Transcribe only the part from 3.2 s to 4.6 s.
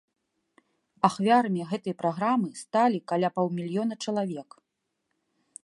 паўмільёна чалавек.